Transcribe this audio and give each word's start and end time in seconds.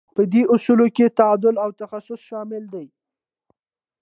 په 0.15 0.21
دې 0.31 0.43
اصولو 0.53 0.85
کې 0.95 1.15
تعادل 1.19 1.55
او 1.63 1.69
تخصص 1.81 2.19
شامل 2.29 2.63
دي. 2.73 2.85